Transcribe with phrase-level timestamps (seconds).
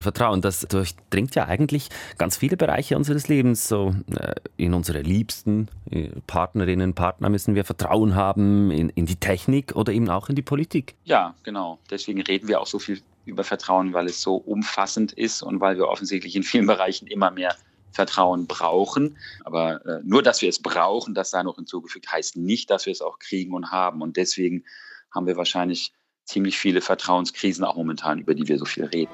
[0.00, 1.88] Vertrauen, das durchdringt ja eigentlich
[2.18, 3.66] ganz viele Bereiche unseres Lebens.
[3.66, 9.16] So äh, in unsere Liebsten, äh, Partnerinnen, Partner müssen wir Vertrauen haben, in, in die
[9.16, 10.94] Technik oder eben auch in die Politik.
[11.04, 11.80] Ja, genau.
[11.90, 15.76] Deswegen reden wir auch so viel über Vertrauen, weil es so umfassend ist und weil
[15.76, 17.56] wir offensichtlich in vielen Bereichen immer mehr
[17.90, 19.16] Vertrauen brauchen.
[19.44, 22.92] Aber äh, nur, dass wir es brauchen, das sei noch hinzugefügt, heißt nicht, dass wir
[22.92, 24.00] es auch kriegen und haben.
[24.00, 24.64] Und deswegen
[25.12, 25.92] haben wir wahrscheinlich
[26.28, 29.10] ziemlich viele Vertrauenskrisen auch momentan, über die wir so viel reden.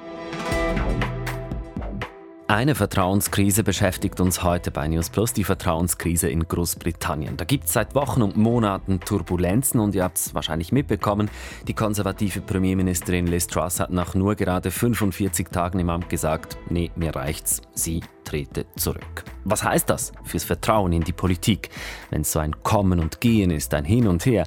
[2.47, 7.37] Eine Vertrauenskrise beschäftigt uns heute bei News Plus, die Vertrauenskrise in Großbritannien.
[7.37, 11.31] Da gibt es seit Wochen und Monaten Turbulenzen und ihr habt es wahrscheinlich mitbekommen,
[11.67, 16.91] die konservative Premierministerin Liz Truss hat nach nur gerade 45 Tagen im Amt gesagt, nee,
[16.95, 19.23] mir reicht's, sie trete zurück.
[19.43, 21.69] Was heißt das fürs Vertrauen in die Politik,
[22.11, 24.45] wenn es so ein Kommen und Gehen ist, ein Hin und Her?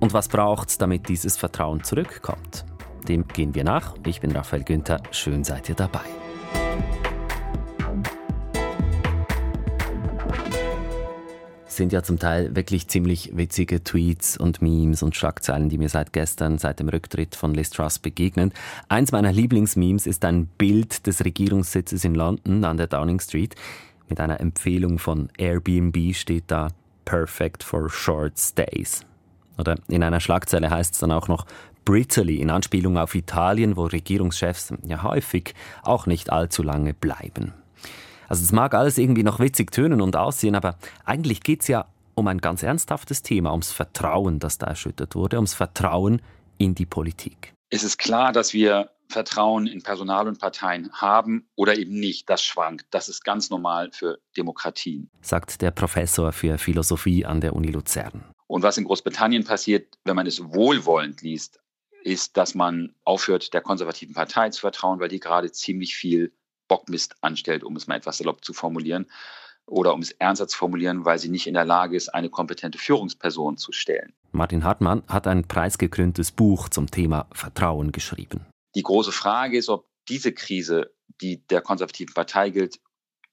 [0.00, 2.64] Und was braucht es, damit dieses Vertrauen zurückkommt?
[3.08, 3.94] Dem gehen wir nach.
[4.06, 6.00] Ich bin Raphael Günther, schön seid ihr dabei.
[11.78, 16.12] sind ja zum Teil wirklich ziemlich witzige Tweets und Memes und Schlagzeilen, die mir seit
[16.12, 18.52] gestern, seit dem Rücktritt von Liz Truss begegnen.
[18.88, 23.54] Eins meiner Lieblingsmemes ist ein Bild des Regierungssitzes in London an der Downing Street.
[24.08, 26.68] Mit einer Empfehlung von Airbnb steht da
[27.04, 29.06] Perfect for Short Stays.
[29.58, 31.46] Oder in einer Schlagzeile heißt es dann auch noch
[31.84, 37.54] Britaly in Anspielung auf Italien, wo Regierungschefs ja häufig auch nicht allzu lange bleiben.
[38.28, 41.86] Also es mag alles irgendwie noch witzig tönen und aussehen, aber eigentlich geht es ja
[42.14, 46.20] um ein ganz ernsthaftes Thema, ums Vertrauen, das da erschüttert wurde, ums Vertrauen
[46.58, 47.54] in die Politik.
[47.70, 52.28] Es ist klar, dass wir Vertrauen in Personal und Parteien haben oder eben nicht.
[52.28, 52.86] Das schwankt.
[52.90, 55.08] Das ist ganz normal für Demokratien.
[55.22, 58.24] Sagt der Professor für Philosophie an der Uni Luzern.
[58.48, 61.60] Und was in Großbritannien passiert, wenn man es wohlwollend liest,
[62.02, 66.32] ist, dass man aufhört, der konservativen Partei zu vertrauen, weil die gerade ziemlich viel
[66.66, 69.06] Bockmist anstellt, um es mal etwas salopp zu formulieren,
[69.66, 72.78] oder um es ernster zu formulieren, weil sie nicht in der Lage ist, eine kompetente
[72.78, 74.14] Führungsperson zu stellen.
[74.32, 78.46] Martin Hartmann hat ein preisgekröntes Buch zum Thema Vertrauen geschrieben.
[78.74, 82.80] Die große Frage ist, ob diese Krise, die der konservativen Partei gilt,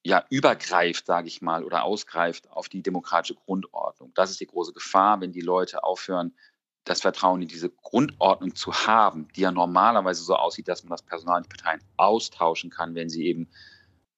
[0.06, 4.12] ja übergreift, sage ich mal, oder ausgreift auf die demokratische Grundordnung.
[4.14, 6.36] Das ist die große Gefahr, wenn die Leute aufhören,
[6.84, 11.02] das Vertrauen in diese Grundordnung zu haben, die ja normalerweise so aussieht, dass man das
[11.02, 13.50] Personal die Parteien austauschen kann, wenn sie eben,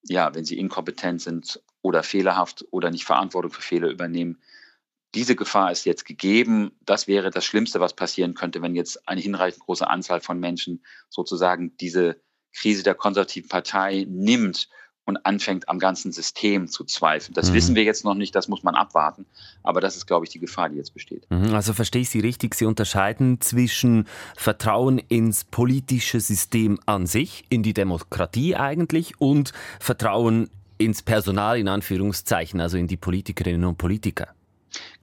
[0.04, 4.42] ja, wenn sie inkompetent sind oder fehlerhaft oder nicht Verantwortung für Fehler übernehmen.
[5.16, 6.78] Diese Gefahr ist jetzt gegeben.
[6.82, 10.84] Das wäre das Schlimmste, was passieren könnte, wenn jetzt eine hinreichend große Anzahl von Menschen
[11.08, 12.20] sozusagen diese
[12.54, 14.68] Krise der konservativen Partei nimmt
[15.08, 17.34] und anfängt am ganzen System zu zweifeln.
[17.34, 17.56] Das mhm.
[17.56, 19.26] wissen wir jetzt noch nicht, das muss man abwarten.
[19.64, 21.26] Aber das ist, glaube ich, die Gefahr, die jetzt besteht.
[21.32, 21.54] Mhm.
[21.56, 27.64] Also verstehe ich Sie richtig, Sie unterscheiden zwischen Vertrauen ins politische System an sich, in
[27.64, 34.28] die Demokratie eigentlich, und Vertrauen ins Personal in Anführungszeichen, also in die Politikerinnen und Politiker.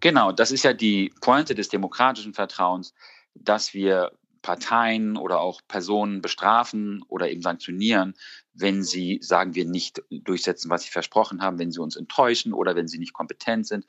[0.01, 2.95] Genau, das ist ja die Pointe des demokratischen Vertrauens,
[3.35, 8.15] dass wir Parteien oder auch Personen bestrafen oder eben sanktionieren,
[8.55, 12.77] wenn sie, sagen wir, nicht durchsetzen, was sie versprochen haben, wenn sie uns enttäuschen oder
[12.77, 13.87] wenn sie nicht kompetent sind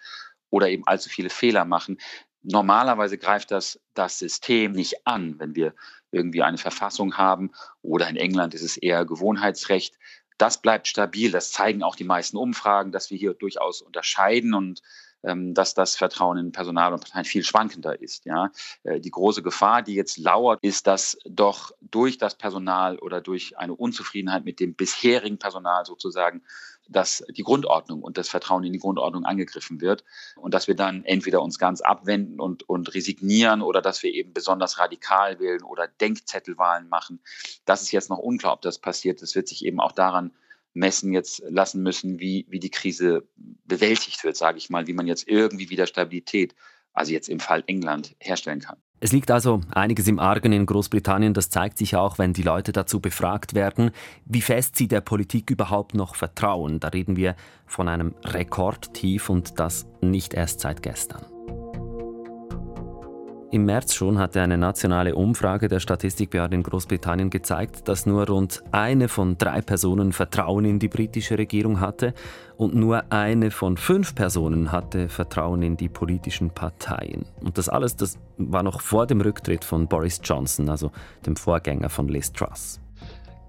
[0.49, 1.99] oder eben allzu viele Fehler machen.
[2.41, 5.73] Normalerweise greift das das System nicht an, wenn wir
[6.11, 9.97] irgendwie eine Verfassung haben oder in England ist es eher Gewohnheitsrecht.
[10.37, 11.31] Das bleibt stabil.
[11.31, 14.81] Das zeigen auch die meisten Umfragen, dass wir hier durchaus unterscheiden und
[15.23, 18.25] dass das Vertrauen in Personal und Parteien viel schwankender ist.
[18.25, 18.51] Ja?
[18.83, 23.57] Äh, die große Gefahr, die jetzt lauert, ist, dass doch durch das Personal oder durch
[23.57, 26.43] eine Unzufriedenheit mit dem bisherigen Personal sozusagen
[26.87, 30.03] dass die Grundordnung und das Vertrauen in die Grundordnung angegriffen wird
[30.35, 34.33] und dass wir dann entweder uns ganz abwenden und, und resignieren oder dass wir eben
[34.33, 37.19] besonders radikal wählen oder Denkzettelwahlen machen.
[37.65, 39.21] Das ist jetzt noch unklar, ob das passiert.
[39.21, 40.31] Das wird sich eben auch daran
[40.75, 43.27] messen jetzt lassen müssen, wie, wie die Krise
[43.65, 46.53] bewältigt wird, sage ich mal, wie man jetzt irgendwie wieder Stabilität,
[46.93, 48.77] also jetzt im Fall England, herstellen kann.
[48.99, 51.33] Es liegt also einiges im Argen in Großbritannien.
[51.33, 53.91] Das zeigt sich auch, wenn die Leute dazu befragt werden,
[54.25, 56.79] wie fest sie der Politik überhaupt noch vertrauen.
[56.79, 57.35] Da reden wir
[57.65, 61.34] von einem Rekordtief und das nicht erst seit gestern.
[63.55, 68.61] Im März schon hatte eine nationale Umfrage der Statistikbehörde in Großbritannien gezeigt, dass nur rund
[68.73, 72.13] eine von drei Personen Vertrauen in die britische Regierung hatte
[72.57, 77.27] und nur eine von fünf Personen hatte Vertrauen in die politischen Parteien.
[77.39, 80.91] Und das alles, das war noch vor dem Rücktritt von Boris Johnson, also
[81.25, 82.81] dem Vorgänger von Liz Truss.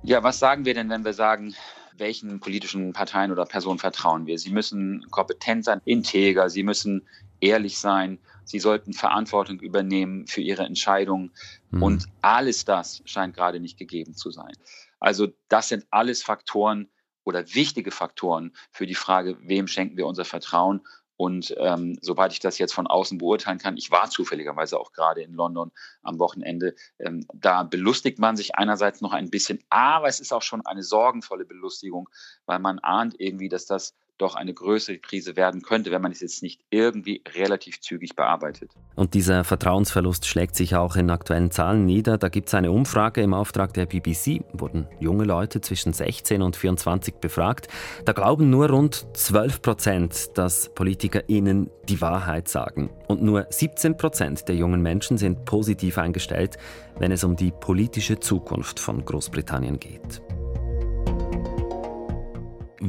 [0.05, 1.53] Ja, was sagen wir denn, wenn wir sagen,
[1.98, 4.38] welchen politischen Parteien oder Personen vertrauen wir?
[4.38, 7.06] Sie müssen kompetent sein, integer, sie müssen
[7.40, 11.32] ehrlich sein Sie sollten Verantwortung übernehmen für ihre Entscheidungen.
[11.70, 11.82] Mhm.
[11.82, 14.52] Und alles das scheint gerade nicht gegeben zu sein.
[15.00, 16.88] Also das sind alles Faktoren
[17.25, 22.40] oder wichtige Faktoren für die Frage, wem schenken wir unser Vertrauen und ähm, soweit ich
[22.40, 25.72] das jetzt von außen beurteilen kann, ich war zufälligerweise auch gerade in London
[26.02, 30.42] am Wochenende, ähm, da belustigt man sich einerseits noch ein bisschen, aber es ist auch
[30.42, 32.08] schon eine sorgenvolle Belustigung,
[32.44, 36.20] weil man ahnt irgendwie, dass das doch eine größere Krise werden könnte, wenn man es
[36.20, 38.72] jetzt nicht irgendwie relativ zügig bearbeitet.
[38.94, 42.18] Und dieser Vertrauensverlust schlägt sich auch in aktuellen Zahlen nieder.
[42.18, 46.56] Da gibt es eine Umfrage im Auftrag der BBC, wurden junge Leute zwischen 16 und
[46.56, 47.68] 24 befragt.
[48.04, 52.90] Da glauben nur rund 12 Prozent, dass PolitikerInnen die Wahrheit sagen.
[53.08, 56.56] Und nur 17 Prozent der jungen Menschen sind positiv eingestellt,
[56.98, 60.22] wenn es um die politische Zukunft von Großbritannien geht.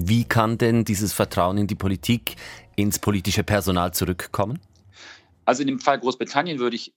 [0.06, 2.36] Wie kann denn dieses Vertrauen in die Politik,
[2.76, 4.60] ins politische Personal zurückkommen?
[5.46, 6.94] Also in dem Fall Großbritannien würde ich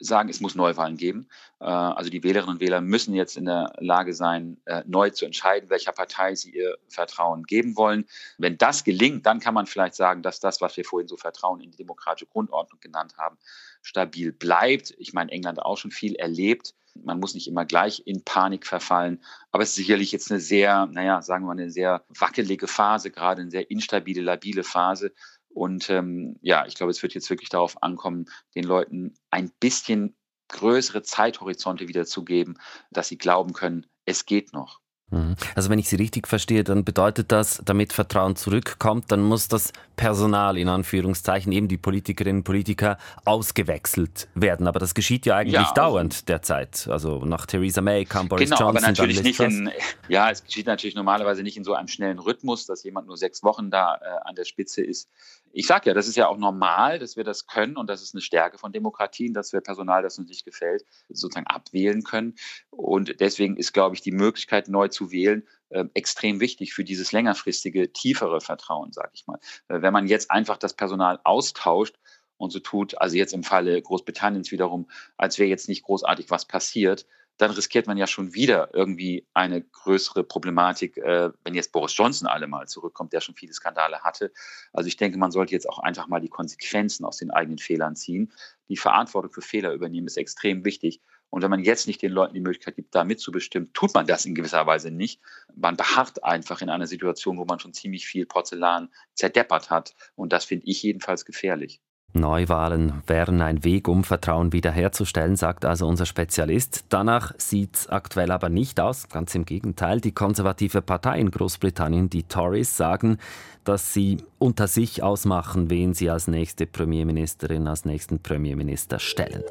[0.00, 1.28] sagen, es muss Neuwahlen geben.
[1.60, 5.24] Äh, also die Wählerinnen und Wähler müssen jetzt in der Lage sein, äh, neu zu
[5.24, 8.04] entscheiden, welcher Partei sie ihr Vertrauen geben wollen.
[8.38, 11.60] Wenn das gelingt, dann kann man vielleicht sagen, dass das, was wir vorhin so Vertrauen
[11.60, 13.38] in die demokratische Grundordnung genannt haben,
[13.82, 14.94] stabil bleibt.
[14.98, 16.74] Ich meine, England hat auch schon viel erlebt.
[17.04, 20.86] Man muss nicht immer gleich in Panik verfallen, aber es ist sicherlich jetzt eine sehr,
[20.86, 25.12] naja, sagen wir mal, eine sehr wackelige Phase, gerade eine sehr instabile, labile Phase.
[25.48, 30.16] Und ähm, ja, ich glaube, es wird jetzt wirklich darauf ankommen, den Leuten ein bisschen
[30.48, 32.58] größere Zeithorizonte wiederzugeben,
[32.90, 34.80] dass sie glauben können, es geht noch.
[35.10, 35.36] Mhm.
[35.54, 39.72] Also wenn ich Sie richtig verstehe, dann bedeutet das, damit Vertrauen zurückkommt, dann muss das
[39.96, 44.66] Personal in Anführungszeichen, eben die Politikerinnen und Politiker, ausgewechselt werden.
[44.66, 46.88] Aber das geschieht ja eigentlich ja, dauernd derzeit.
[46.88, 48.76] Also nach Theresa May kam Boris genau, Johnson.
[48.76, 49.70] Aber natürlich nicht in,
[50.08, 53.42] ja, es geschieht natürlich normalerweise nicht in so einem schnellen Rhythmus, dass jemand nur sechs
[53.42, 55.08] Wochen da äh, an der Spitze ist.
[55.52, 58.14] Ich sage ja, das ist ja auch normal, dass wir das können und das ist
[58.14, 62.34] eine Stärke von Demokratien, dass wir Personal, das uns nicht gefällt, sozusagen abwählen können.
[62.70, 67.12] Und deswegen ist, glaube ich, die Möglichkeit, neu zu wählen, äh, extrem wichtig für dieses
[67.12, 69.38] längerfristige, tiefere Vertrauen, sage ich mal.
[69.68, 71.96] Äh, wenn man jetzt einfach das Personal austauscht
[72.36, 76.46] und so tut, also jetzt im Falle Großbritanniens wiederum, als wäre jetzt nicht großartig was
[76.46, 77.06] passiert,
[77.38, 82.26] dann riskiert man ja schon wieder irgendwie eine größere Problematik, äh, wenn jetzt Boris Johnson
[82.26, 84.32] alle mal zurückkommt, der schon viele Skandale hatte.
[84.72, 87.94] Also ich denke, man sollte jetzt auch einfach mal die Konsequenzen aus den eigenen Fehlern
[87.94, 88.32] ziehen.
[88.68, 91.00] Die Verantwortung für Fehler übernehmen ist extrem wichtig.
[91.30, 94.24] Und wenn man jetzt nicht den Leuten die Möglichkeit gibt, da mitzubestimmen, tut man das
[94.24, 95.20] in gewisser Weise nicht.
[95.54, 99.94] Man beharrt einfach in einer Situation, wo man schon ziemlich viel Porzellan zerdeppert hat.
[100.14, 101.80] Und das finde ich jedenfalls gefährlich.
[102.14, 106.86] Neuwahlen wären ein Weg, um Vertrauen wiederherzustellen, sagt also unser Spezialist.
[106.88, 109.08] Danach sieht es aktuell aber nicht aus.
[109.08, 110.00] Ganz im Gegenteil.
[110.00, 113.18] Die konservative Partei in Großbritannien, die Tories, sagen,
[113.64, 119.44] dass sie unter sich ausmachen, wen sie als nächste Premierministerin, als nächsten Premierminister stellen.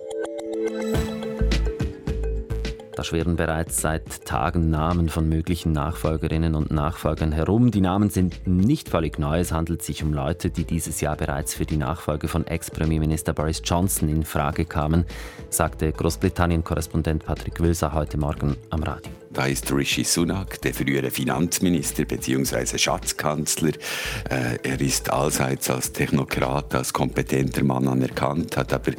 [2.98, 7.70] Da schwirren bereits seit Tagen Namen von möglichen Nachfolgerinnen und Nachfolgern herum.
[7.70, 9.40] Die Namen sind nicht völlig neu.
[9.40, 13.62] Es handelt sich um Leute, die dieses Jahr bereits für die Nachfolge von Ex-Premierminister Boris
[13.64, 15.06] Johnson in Frage kamen,
[15.52, 19.12] sagte Großbritannien-Korrespondent Patrick Wülser heute Morgen am Radio.
[19.30, 22.80] Da ist Rishi Sunak, der frühere Finanzminister bzw.
[22.80, 23.74] Schatzkanzler.
[24.28, 28.94] Äh, er ist allseits als Technokrat, als kompetenter Mann anerkannt, hat aber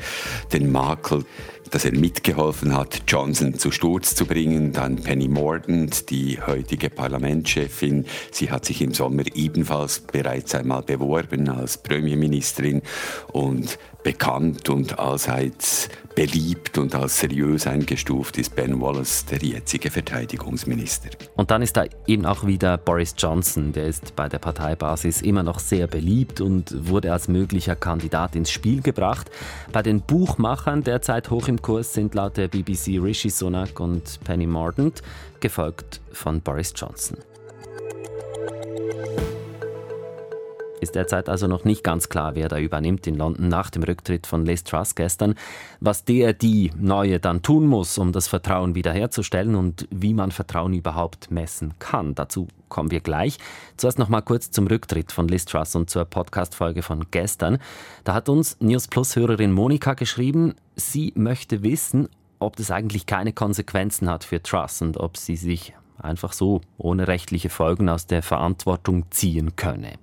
[0.53, 1.25] den Makel
[1.71, 4.73] dass er mitgeholfen hat, Johnson zu Sturz zu bringen.
[4.73, 8.07] Dann Penny Mordaunt, die heutige Parlamentschefin.
[8.31, 12.83] Sie hat sich im Sommer ebenfalls bereits einmal beworben als Premierministerin
[13.33, 21.11] und bekannt und allseits beliebt und als seriös eingestuft ist Ben Wallace, der jetzige Verteidigungsminister.
[21.37, 25.45] Und dann ist da eben auch wieder Boris Johnson, der ist bei der Parteibasis immer
[25.45, 29.31] noch sehr beliebt und wurde als möglicher Kandidat ins Spiel gebracht.
[29.71, 34.47] Bei den Buchmachern derzeit hoch im Kurs sind laut der BBC Rishi Sunak und Penny
[34.47, 35.03] Mordaunt,
[35.41, 37.19] gefolgt von Boris Johnson.
[40.81, 44.27] Ist derzeit also noch nicht ganz klar, wer da übernimmt in London nach dem Rücktritt
[44.27, 45.35] von Liz Truss gestern.
[45.81, 50.73] Was der, die Neue dann tun muss, um das Vertrauen wiederherzustellen und wie man Vertrauen
[50.73, 52.15] überhaupt messen kann.
[52.15, 53.39] Dazu kommen wir gleich.
[53.77, 57.59] Zuerst noch mal kurz zum Rücktritt von Liz Truss und zur Podcast-Folge von gestern.
[58.05, 62.09] Da hat uns News Plus-Hörerin Monika geschrieben, sie möchte wissen,
[62.39, 67.09] ob das eigentlich keine Konsequenzen hat für Truss und ob sie sich einfach so ohne
[67.09, 69.95] rechtliche Folgen aus der Verantwortung ziehen könne.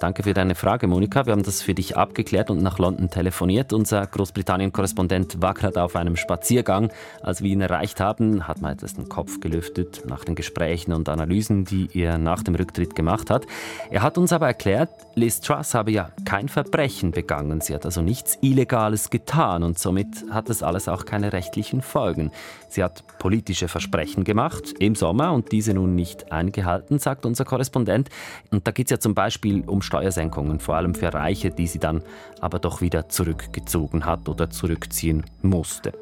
[0.00, 1.26] Danke für deine Frage, Monika.
[1.26, 3.74] Wir haben das für dich abgeklärt und nach London telefoniert.
[3.74, 6.90] Unser Großbritannien-Korrespondent war gerade auf einem Spaziergang.
[7.20, 11.10] Als wir ihn erreicht haben, hat man etwas den Kopf gelüftet nach den Gesprächen und
[11.10, 13.46] Analysen, die er nach dem Rücktritt gemacht hat.
[13.90, 17.60] Er hat uns aber erklärt, Liz Truss habe ja kein Verbrechen begangen.
[17.60, 22.30] Sie hat also nichts Illegales getan und somit hat es alles auch keine rechtlichen Folgen.
[22.70, 28.08] Sie hat politische Versprechen gemacht im Sommer und diese nun nicht eingehalten, sagt unser Korrespondent.
[28.50, 31.80] Und da geht es ja zum Beispiel um Steuersenkungen, vor allem für Reiche, die sie
[31.80, 32.02] dann
[32.40, 35.92] aber doch wieder zurückgezogen hat oder zurückziehen musste.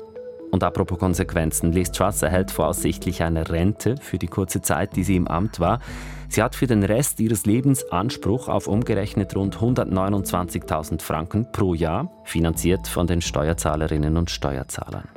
[0.51, 5.17] Und apropos Konsequenzen, Liz Truss erhält voraussichtlich eine Rente für die kurze Zeit, die sie
[5.17, 5.81] im Amt war.
[6.29, 12.11] Sie hat für den Rest ihres Lebens Anspruch auf umgerechnet rund 129.000 Franken pro Jahr,
[12.25, 15.09] finanziert von den Steuerzahlerinnen und Steuerzahlern.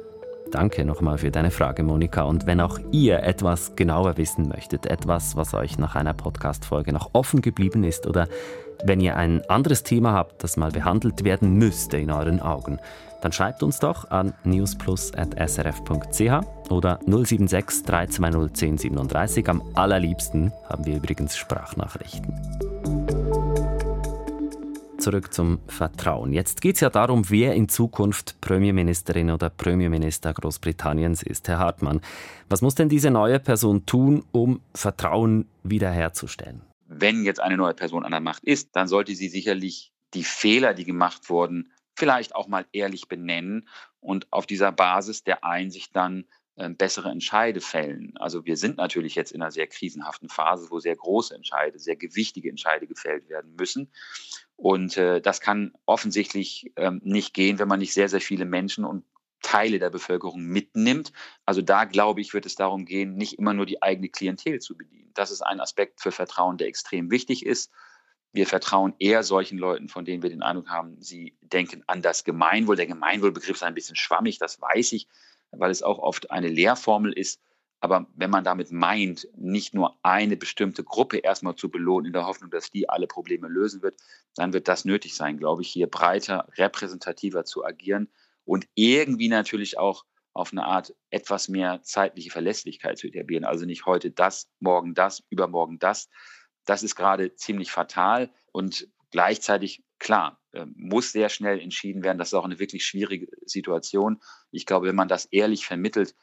[0.51, 2.24] Danke nochmal für deine Frage, Monika.
[2.24, 7.12] Und wenn auch ihr etwas genauer wissen möchtet, etwas, was euch nach einer Podcast-Folge noch
[7.13, 8.27] offen geblieben ist oder
[8.84, 12.79] wenn ihr ein anderes Thema habt, das mal behandelt werden müsste in euren Augen,
[13.22, 19.50] dann schreibt uns doch an newsplus.srf.ch oder 076 320 1037.
[19.50, 22.34] Am allerliebsten haben wir übrigens Sprachnachrichten
[25.01, 26.31] zurück zum Vertrauen.
[26.31, 31.48] Jetzt geht es ja darum, wer in Zukunft Premierministerin oder Premierminister Großbritanniens ist.
[31.48, 32.01] Herr Hartmann,
[32.50, 36.62] was muss denn diese neue Person tun, um Vertrauen wiederherzustellen?
[36.88, 40.74] Wenn jetzt eine neue Person an der Macht ist, dann sollte sie sicherlich die Fehler,
[40.74, 43.67] die gemacht wurden, vielleicht auch mal ehrlich benennen
[44.00, 46.25] und auf dieser Basis der Einsicht dann
[46.58, 48.13] äh, bessere Entscheide fällen.
[48.17, 51.96] Also wir sind natürlich jetzt in einer sehr krisenhaften Phase, wo sehr große Entscheide, sehr
[51.96, 53.89] gewichtige Entscheide gefällt werden müssen.
[54.61, 58.85] Und äh, das kann offensichtlich ähm, nicht gehen, wenn man nicht sehr, sehr viele Menschen
[58.85, 59.03] und
[59.41, 61.13] Teile der Bevölkerung mitnimmt.
[61.47, 64.77] Also da glaube ich, wird es darum gehen, nicht immer nur die eigene Klientel zu
[64.77, 65.09] bedienen.
[65.15, 67.71] Das ist ein Aspekt für Vertrauen, der extrem wichtig ist.
[68.33, 72.23] Wir vertrauen eher solchen Leuten, von denen wir den Eindruck haben, sie denken an das
[72.23, 72.75] Gemeinwohl.
[72.75, 75.07] Der Gemeinwohlbegriff ist ein bisschen schwammig, das weiß ich,
[75.49, 77.41] weil es auch oft eine Lehrformel ist.
[77.81, 82.27] Aber wenn man damit meint, nicht nur eine bestimmte Gruppe erstmal zu belohnen, in der
[82.27, 84.00] Hoffnung, dass die alle Probleme lösen wird,
[84.35, 88.07] dann wird das nötig sein, glaube ich, hier breiter, repräsentativer zu agieren
[88.45, 93.45] und irgendwie natürlich auch auf eine Art etwas mehr zeitliche Verlässlichkeit zu etablieren.
[93.45, 96.07] Also nicht heute das, morgen das, übermorgen das.
[96.65, 102.19] Das ist gerade ziemlich fatal und gleichzeitig, klar, äh, muss sehr schnell entschieden werden.
[102.19, 104.21] Das ist auch eine wirklich schwierige Situation.
[104.51, 106.15] Ich glaube, wenn man das ehrlich vermittelt,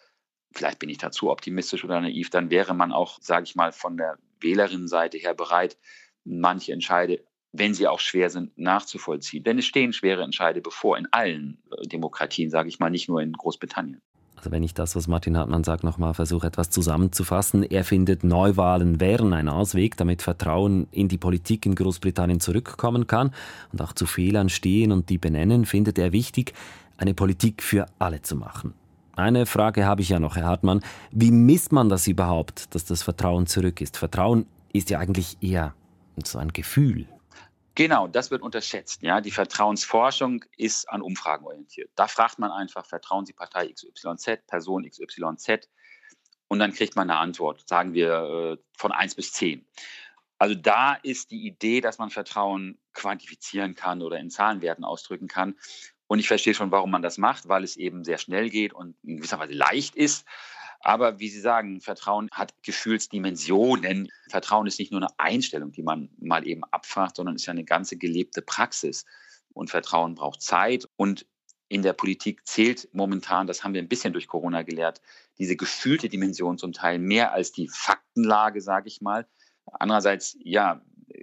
[0.53, 3.97] vielleicht bin ich dazu optimistisch oder naiv, dann wäre man auch, sage ich mal, von
[3.97, 5.77] der Wählerinnenseite her bereit,
[6.25, 9.45] manche Entscheide, wenn sie auch schwer sind, nachzuvollziehen.
[9.45, 13.23] Denn es stehen schwere Entscheide bevor in allen äh, Demokratien, sage ich mal, nicht nur
[13.23, 14.01] in Großbritannien.
[14.37, 17.65] Also wenn ich das, was Martin Hartmann sagt, nochmal versuche etwas zusammenzufassen.
[17.65, 23.33] Er findet, Neuwahlen wären ein Ausweg, damit Vertrauen in die Politik in Großbritannien zurückkommen kann
[23.73, 26.53] und auch zu Fehlern stehen und die benennen, findet er wichtig,
[26.99, 28.75] eine Politik für alle zu machen.
[29.19, 30.81] Eine Frage habe ich ja noch, Herr Hartmann.
[31.11, 33.97] Wie misst man das überhaupt, dass das Vertrauen zurück ist?
[33.97, 35.75] Vertrauen ist ja eigentlich eher
[36.25, 37.09] so ein Gefühl.
[37.75, 39.03] Genau, das wird unterschätzt.
[39.03, 41.91] Ja, die Vertrauensforschung ist an Umfragen orientiert.
[41.97, 45.69] Da fragt man einfach, vertrauen Sie Partei XYZ, Person XYZ?
[46.47, 49.67] Und dann kriegt man eine Antwort, sagen wir äh, von 1 bis 10.
[50.39, 55.57] Also da ist die Idee, dass man Vertrauen quantifizieren kann oder in Zahlenwerten ausdrücken kann.
[56.09, 58.97] Und ich verstehe schon, warum man das macht, weil es eben sehr schnell geht und
[59.05, 60.25] in gewisser Weise leicht ist.
[60.81, 64.09] Aber wie Sie sagen, Vertrauen hat Gefühlsdimensionen.
[64.31, 67.65] Vertrauen ist nicht nur eine Einstellung, die man mal eben abfragt, sondern ist ja eine
[67.65, 69.05] ganze gelebte Praxis.
[69.53, 70.89] Und Vertrauen braucht Zeit.
[70.97, 71.27] Und
[71.69, 75.03] in der Politik zählt momentan, das haben wir ein bisschen durch Corona gelehrt,
[75.39, 79.27] diese gefühlte Dimension zum Teil mehr als die Faktenlage, sage ich mal.
[79.67, 80.81] Andererseits, ja,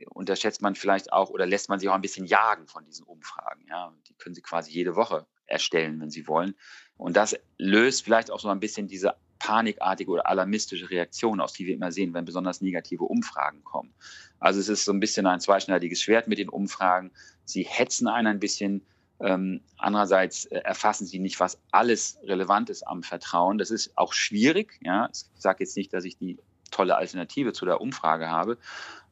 [0.10, 3.66] unterschätzt man vielleicht auch oder lässt man sich auch ein bisschen jagen von diesen Umfragen.
[3.70, 6.56] Ja, die können Sie quasi jede Woche erstellen, wenn Sie wollen.
[6.98, 11.66] Und das löst vielleicht auch so ein bisschen diese panikartige oder alarmistische Reaktion aus, die
[11.66, 13.94] wir immer sehen, wenn besonders negative Umfragen kommen.
[14.40, 17.12] Also es ist so ein bisschen ein zweischneidiges Schwert mit den Umfragen.
[17.44, 18.86] Sie hetzen einen ein bisschen.
[19.22, 23.58] Ähm, andererseits äh, erfassen sie nicht, was alles relevant ist am Vertrauen.
[23.58, 24.78] Das ist auch schwierig.
[24.82, 25.10] Ja?
[25.14, 26.38] Ich sage jetzt nicht, dass ich die
[26.72, 28.58] tolle Alternative zu der Umfrage habe,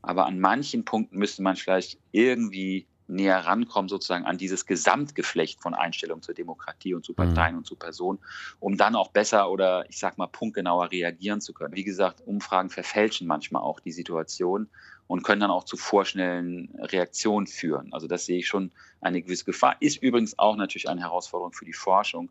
[0.03, 5.73] aber an manchen Punkten müsste man vielleicht irgendwie näher rankommen, sozusagen an dieses Gesamtgeflecht von
[5.73, 7.59] Einstellungen zur Demokratie und zu Parteien mhm.
[7.59, 8.19] und zu Personen,
[8.59, 11.75] um dann auch besser oder ich sag mal punktgenauer reagieren zu können.
[11.75, 14.69] Wie gesagt, Umfragen verfälschen manchmal auch die Situation
[15.07, 17.93] und können dann auch zu vorschnellen Reaktionen führen.
[17.93, 19.75] Also das sehe ich schon eine gewisse Gefahr.
[19.79, 22.29] Ist übrigens auch natürlich eine Herausforderung für die Forschung,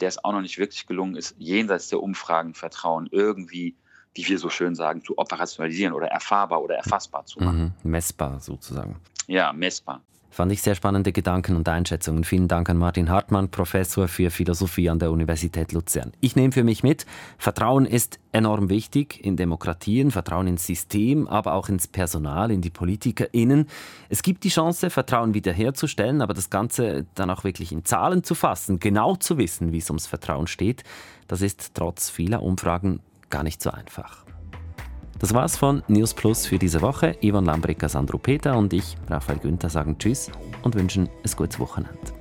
[0.00, 3.76] der es auch noch nicht wirklich gelungen ist, jenseits der Umfragen Vertrauen irgendwie
[4.18, 7.74] wie wir so schön sagen, zu operationalisieren oder erfahrbar oder erfassbar zu machen.
[7.82, 8.96] Mhm, messbar sozusagen.
[9.26, 10.02] ja, messbar.
[10.30, 12.22] Fand ich sehr spannende Gedanken und Einschätzungen.
[12.22, 16.12] Vielen Dank an Martin Hartmann, Professor für Philosophie an der Universität Luzern.
[16.20, 17.06] Ich nehme für mich mit,
[17.38, 22.70] Vertrauen ist enorm wichtig in Demokratien, Vertrauen ins System, aber auch ins Personal, in die
[22.70, 23.66] PolitikerInnen.
[24.10, 28.34] Es gibt die Chance, Vertrauen wiederherzustellen, aber das Ganze dann auch wirklich in Zahlen zu
[28.34, 30.84] fassen, genau zu wissen, wie es ums Vertrauen steht,
[31.26, 34.24] das ist trotz vieler Umfragen gar nicht so einfach.
[35.18, 37.16] Das war's von News Plus für diese Woche.
[37.20, 40.30] Ivan Lambricker, Sandro Peter und ich, Raphael Günther, sagen Tschüss
[40.62, 42.17] und wünschen ein gutes Wochenende.